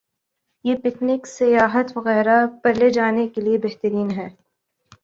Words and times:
۔یہ 0.63 0.75
پکنک، 0.75 1.27
سیاحت 1.37 1.97
وغیرہ 1.97 2.45
پرلے 2.63 2.89
جانے 2.89 3.27
کے 3.27 3.41
لئے 3.41 3.57
بہترین 3.57 4.11
ہے۔ 4.11 4.29